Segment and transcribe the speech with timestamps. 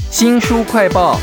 [0.00, 1.18] 新书快报，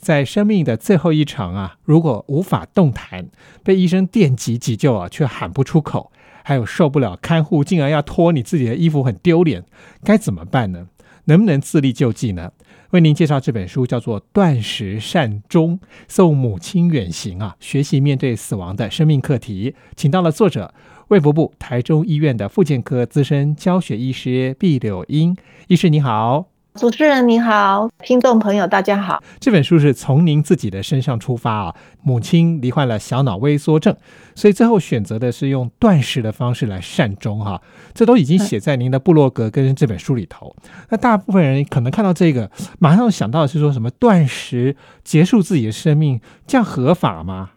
[0.00, 3.28] 在生命的最后一程啊，如果无法动弹，
[3.64, 9.64] 被医生电击急救啊，却喊不出口，还有受不了看护竟然要脱你自己的衣服，很丢脸，
[10.04, 10.88] 该怎么办呢？
[11.24, 12.52] 能不能自力救济呢？
[12.90, 20.72] 为您介绍这本书，叫做《断食善终：送母亲远行》啊，学习面对死亡的生命课题，请到了作者。
[21.08, 25.36] 卫福部台中医院的复健科资深教学医师毕柳英
[25.68, 29.22] 医师，你好，主持人你好，听众朋友大家好。
[29.38, 33.96] 这本书是从您自己的身上出发啊，母亲罹患了小脑萎缩症，
[34.34, 37.62] 所以最后选择的是用断食的方式来善终哈，
[37.94, 40.56] 这都已经写在您的部落格跟这本书里头。
[40.88, 42.50] 那大部分人可能看到这个，
[42.80, 47.50] 马上想到的是说什么断食结束自己的生命，这样合法吗？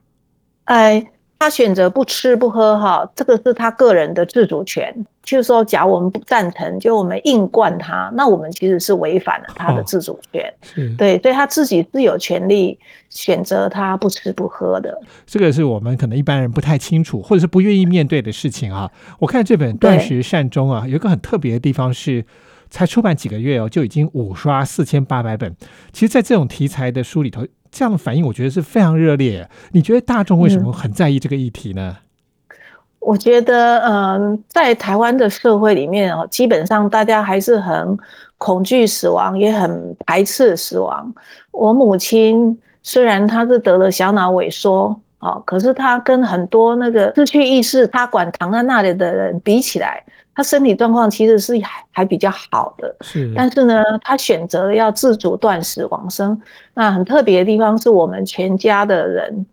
[0.66, 1.07] 哎。
[1.39, 4.93] 他选择不吃不喝，哈，这个是他个人的自主权。
[5.23, 10.53] 就是说，假如我们不赞成，就我们硬灌他，那我们其实是违反了他的自主权。
[10.97, 12.78] 对，所以他自己是有权利
[13.09, 15.00] 选择他不吃不喝的。
[15.25, 18.91] 这个是我们可能一般人不太清楚，或者是不愿意面对的事情啊。
[19.19, 22.25] 我看这本《断食善终》啊，有一个很特别的地方是，
[22.69, 25.56] 才出版几个月哦，就已经五刷四千八百本。
[25.94, 27.45] 其实，在这种题材的书里头。
[27.72, 29.48] 这样的反应，我觉得是非常热烈。
[29.72, 31.98] 你觉得大众为什么很在意这个议题呢？
[33.00, 37.97] 我觉得，嗯，在台湾的社会里面哦，基本上大家还是很
[38.38, 41.14] 恐惧死亡，也很排斥死亡。
[41.52, 50.03] 我母亲虽然她是得了小脑萎缩，哦，可是她跟很多那个失去意识、她管躺在那里的人比起来。
[50.35, 56.39] 他身体状况其实是还还比较好的，是，但是呢，他选择了要自主断食往生。
[56.73, 59.45] 那很特别的地方是我们全家的人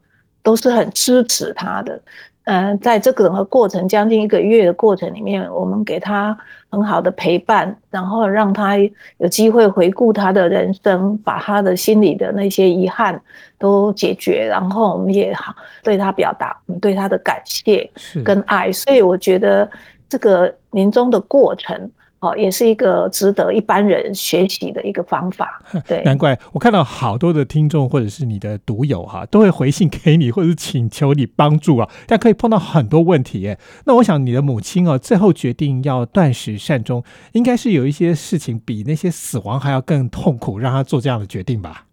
[0.45, 2.01] 都是很支持他的。
[2.45, 6.39] 嗯，在这个过程将近一个月的过程里面，我们给他
[6.71, 8.77] 很好的陪伴，然后让他
[9.19, 13.21] 有机会回顾他的人生，把他的心里的那些遗憾
[13.59, 17.91] 都解决，然后我们也好对他表达我们对他的感谢
[18.23, 18.71] 跟爱。
[18.71, 19.69] 所以我觉得。
[20.09, 21.91] 这个临终的过程，
[22.21, 25.63] 哦，也是一个值得一般人学习的一个方法。
[25.87, 31.89] 对，难怪我看到好多的听众或者是你的读友哈，都会回信给你，或者是请求你帮助啊。
[32.07, 33.59] 但可以碰到很多问题耶。
[33.85, 37.03] 那我想你的母亲哦，最后决定要断食善终，
[37.33, 41.85] 应该是有一些事情比那些死亡还要更痛苦，让她做这样的决定吧？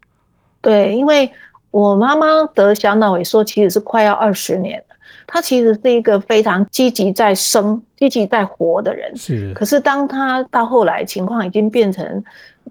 [0.61, 1.29] 对，因为
[1.71, 4.92] 我妈妈得小脑萎缩，其实是快要二十年了。
[5.25, 9.15] 他其实是一个非常积极在生、积极在活的人。
[9.15, 9.53] 是。
[9.53, 12.23] 可是当他到后来情况已经变成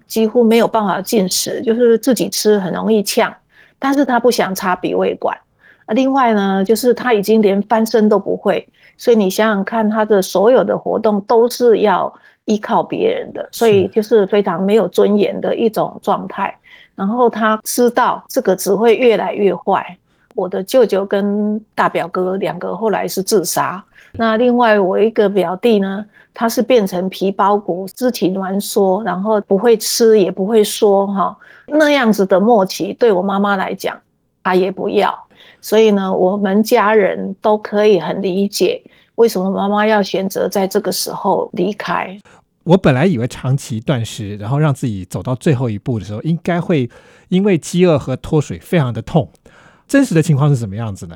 [0.07, 3.33] 几乎没有办法进食，就是自己吃很容易呛，
[3.79, 5.37] 但是他不想插鼻胃管。
[5.85, 8.65] 啊另外呢，就是他已经连翻身都不会，
[8.97, 12.13] 所以你想想看，他的所有的活动都是要
[12.45, 16.57] 依靠别人的，所以就是非常没有尊严的一种状态。
[16.95, 19.97] 然后他知道这个只会越来越坏。
[20.35, 23.83] 我的舅舅跟大表哥两个后来是自杀。
[24.13, 31.35] 那另外我一个表弟呢，他是变成皮包骨，肢体挛缩，然后不会吃也不会说，哈，
[31.67, 33.99] 那样子的末期，对我妈妈来讲，
[34.43, 35.17] 她也不要。
[35.61, 38.83] 所以呢，我们家人都可以很理解
[39.15, 42.15] 为什么妈妈要选择在这个时候离开。
[42.65, 46.89] 我本来以为长期断食，然后让自己走到最后一步的时候，应该会
[47.29, 49.27] 因为饥饿和脱水非常的痛。
[49.87, 51.15] 真实的情况是什么样子呢？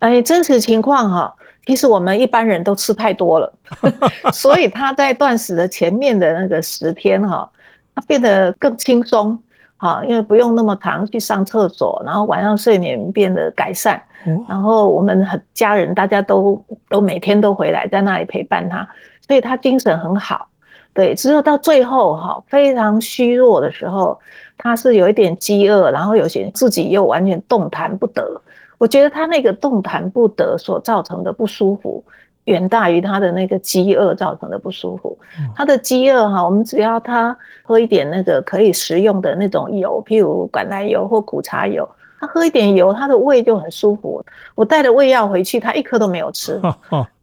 [0.00, 3.52] 哎，真实情况哈，其实我们一般人都吃太多了，
[4.32, 7.48] 所以他在断食的前面的那个十天哈，
[7.94, 9.38] 他变得更轻松
[9.76, 14.02] 哈，因为不用那么长去上厕所，然后晚上睡眠变得改善，
[14.48, 18.86] 然后我们很家人大家都都每天都回来在那里陪伴他，
[19.26, 20.48] 所以他精神很好。
[20.96, 24.18] 对，只有到最后哈，非常虚弱的时候，
[24.56, 28.40] 他是有一点饥饿，然后有些自己又完全动弹不得。
[28.78, 32.02] 我觉得他那个动弹不得所造成的不舒服，
[32.44, 35.18] 远大于他的那个饥饿造成的不舒服。
[35.54, 41.86] 他的饥饿哈，我们只要他喝一点那个可以食用的那种油，譬如橄榄油或苦茶油，
[42.18, 44.24] 他喝一点油，他的胃就很舒服。
[44.54, 46.58] 我带着胃药回去，他一颗都没有吃。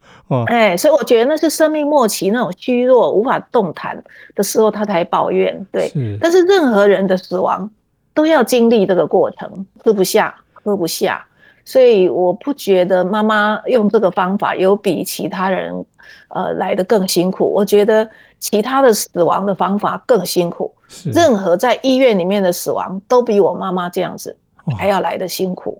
[0.47, 4.03] 哎，所以我觉得那是生命末期那种虚弱无法动弹
[4.33, 5.65] 的时候，他才抱怨。
[5.71, 7.69] 对，但是任何人的死亡
[8.13, 11.23] 都要经历这个过程，吃不下，喝不下，
[11.63, 15.85] 所以我不觉得妈妈用这个方法有比其他人
[16.29, 17.51] 呃来的更辛苦。
[17.53, 18.09] 我觉得
[18.39, 20.73] 其他的死亡的方法更辛苦，
[21.13, 24.35] 任何在医院里面的死亡都比我妈妈这样子
[24.77, 25.79] 还要来的辛苦。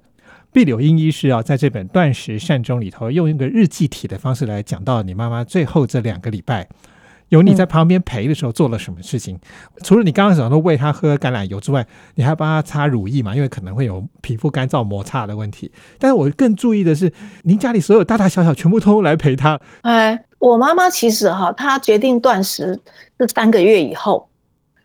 [0.54, 6.70] 毕柳英医师啊，在这本《断食善终》里头，用一个日记体的方式来讲到你妈妈最后这两个礼拜，
[7.30, 9.40] 有你在旁边陪的时候做了什么事情？
[9.84, 11.84] 除了你刚刚讲说喂她喝橄榄油之外，
[12.14, 13.36] 你还帮她擦乳液嘛？
[13.36, 15.72] 因为可能会有皮肤干燥摩擦的问题。
[15.98, 17.12] 但是我更注意的是，
[17.42, 19.60] 您家里所有大大小小全部都来陪她。
[19.82, 22.80] 哎，我妈妈其实哈，她决定断食
[23.20, 24.30] 是三个月以后，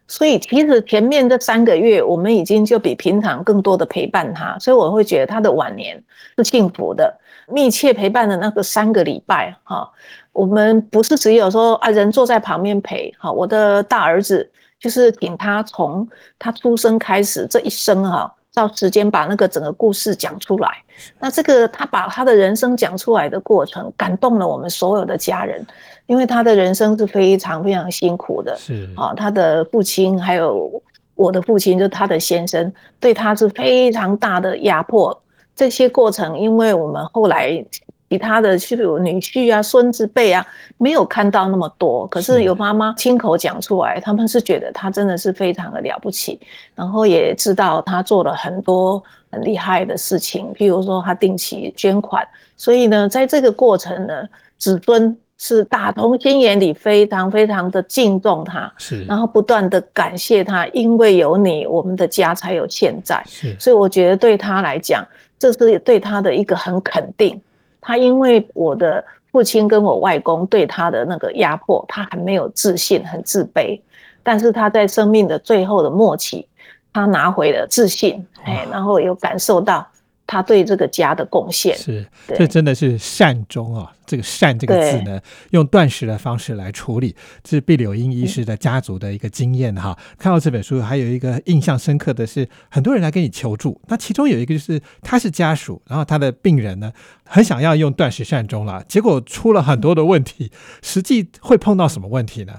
[0.09, 6.03] 所以其实前面这三个月，我们已经就比平常更多的陪伴他，所以我会觉得他的晚年
[6.37, 7.17] 是幸福的。
[7.51, 9.91] 密切陪伴的那个三个礼拜哈。
[10.33, 13.33] 我们不是只有说啊，人坐在旁边陪哈。
[13.33, 16.07] 我的大儿子就是请他从
[16.39, 20.71] 他出生开始这一生哈，照时间把那个整个故事讲出来。
[21.19, 25.67] 那这个他把他的人生讲出来的过程，感动了我们所有的家人，
[26.09, 28.57] 因为他的人生是非常非常辛苦的。
[28.57, 30.69] 是啊，他的父亲还有
[31.15, 35.17] 我的父亲，就是他的先生，对他是非常大的压迫。
[35.55, 37.65] 这些过程，因为我们后来。
[38.11, 40.43] 其他的，譬如女婿啊、孙子辈啊，
[40.79, 42.07] 没有看到那么多。
[42.07, 46.41] 可是有妈妈亲口讲出来，他们是觉得他真的是非常的了不起，
[46.75, 52.27] 然后也知道他做了很多很厉害的事情，譬如说他定期捐款。
[52.57, 54.27] 所以呢，在这个过程呢，
[54.57, 63.23] 子孙是打从心眼里非常非常的敬重他，是，然后不断的感谢他，因为有你，我们的家才有现在。
[63.25, 65.07] 是，所以我觉得对他来讲，
[65.39, 67.41] 这是对他的一个很肯定。
[67.81, 73.81] 他因为我的父亲跟我外公对他的那个压迫，他很没有自信，很自卑。
[74.25, 76.47] 但是他在生命的最后的末期，
[76.93, 79.87] 他拿回了自信，哎，然后有感受到。
[80.29, 83.91] 他对这个家的贡献是，这真的是善终啊！
[84.05, 85.19] 这个“善”这个字呢，
[85.51, 89.99] 用断食的方式来处理，这是毕柳英医师的家族的一个经验哈。
[90.19, 96.93] 看到这本书，还有一个印象深刻的是，很多人来跟你求助，那其中有一个就是他是家属，然后他的病人呢，
[97.25, 100.53] 很想要用断食善终了，结果出了很多的问题，
[100.83, 102.53] 实际会碰到什么问题呢？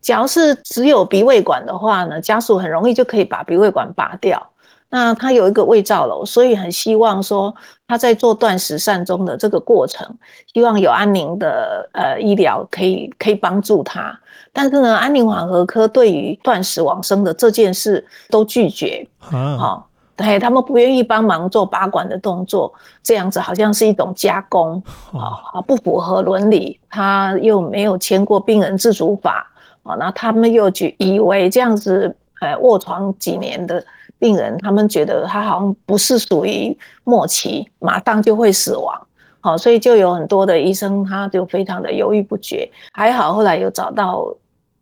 [0.00, 4.52] 假如是只有鼻胃管的话呢，家属很容易就可以把鼻胃管拔掉。
[4.94, 7.52] 那他有一个胃造瘘，所以很希望说
[7.88, 10.08] 他在做断食善终的这个过程，
[10.52, 14.16] 希望有安宁的呃医疗可以可以帮助他。
[14.52, 24.80] 但是呢，安宁缓和科对于断食往生的这件事都拒绝，好，对他们不愿意帮忙做拔管的动作，这样子好像是一种加工，
[25.12, 29.44] 啊，不符合伦理，他又没有签过病人自主法，
[29.82, 33.84] 啊，那他们又去以为这样子，呃，卧床几年的。
[34.18, 39.06] 病人他们觉得他好像不是属于末期，马上就会死亡，
[39.40, 42.70] 好，所以就有很多的医生他就非常的犹豫不决。
[42.92, 44.26] 还好后来有找到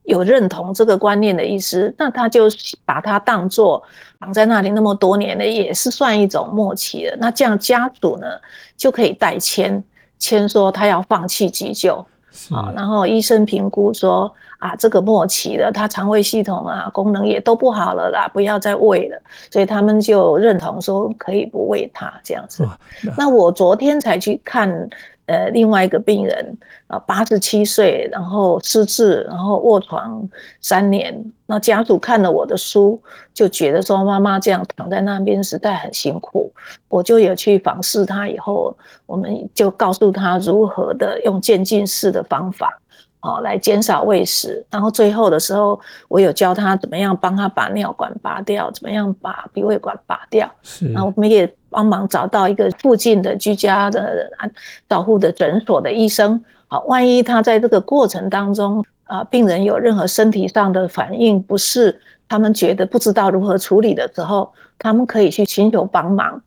[0.04, 2.44] 有认同这个观念的医师，那他就
[2.84, 3.82] 把他当做
[4.20, 7.16] 躺在那里那么多年的，也是算一种末期了。
[7.18, 8.26] 那这样家属呢
[8.76, 9.82] 就可以代签
[10.18, 11.94] 签说他要放弃急救，
[12.50, 14.32] 啊，然后医生评估说。
[14.62, 19.20] 啊，这个末期了，他肠胃系统啊功能也都不好了啦，不要再喂了，
[19.50, 22.64] 所以他们就认同说可以不喂他这样子。
[23.18, 24.88] 那我昨天才去看，
[25.26, 26.56] 呃，另外一个病人
[26.86, 30.28] 啊，八十七岁，然后失智，然后卧床
[30.60, 31.12] 三年。
[31.46, 33.02] 那家属看了我的书，
[33.34, 36.52] 就觉得说妈妈这样躺在那边实在很辛苦，
[36.88, 38.76] 我就有去访视他，以后
[39.06, 42.78] 我们就告诉他如何的用渐进式的方法。
[43.22, 50.50] 哦，来减少喂食，然后最后的时候，我有教他怎么样帮他把尿管拔掉，怎么样把鼻胃管拔掉。
[50.62, 54.52] 是，然后我们也帮忙找到一个附近的居家的安
[54.88, 56.44] 照护的诊所的医生。
[56.66, 66.42] 好，万一他在这个过程当中啊，病人有任何身体上的反应，不是他们觉得不知道如何处理的时候，他们可以去寻求帮忙。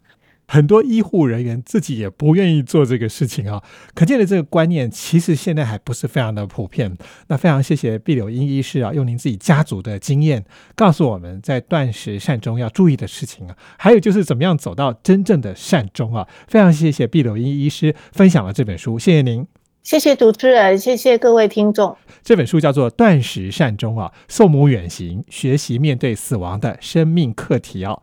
[0.48, 6.96] 很多医护人员自己也不愿意做这个事情啊，可见的这个观念其实现在还不是非常的普遍。
[7.28, 16.28] 那非常谢谢毕柳英医师啊，用您自己家族的经验告诉我们在断食善终要注意的事情啊，还有就是怎么样走到真正的善终啊。
[16.48, 19.48] 非常谢谢毕柳英医师分享了这本书，谢谢您，
[19.82, 21.98] 谢谢主持人，谢谢各位听众。
[22.24, 28.00] 这本书叫做《断食善终》啊，送母远行，学习面对死亡的生命课题啊。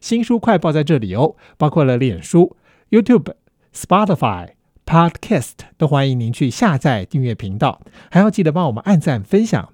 [0.00, 2.56] 新书快报在这里哦，包括了脸书、
[2.90, 3.34] YouTube、
[3.74, 4.50] Spotify、
[4.84, 7.80] Podcast，都欢迎您去下载订阅频道，
[8.10, 9.70] 还要记得帮我们按赞分享。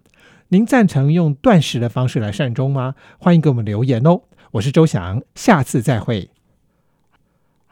[0.48, 2.94] 您赞成用断食的方式来善终吗？
[3.18, 4.22] 欢迎给我们留言哦。
[4.52, 6.31] 我是周翔，下次再会。